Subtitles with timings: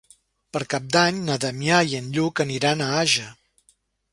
[0.55, 3.29] Per Cap d'Any na Damià i en Lluc aniran a Àger.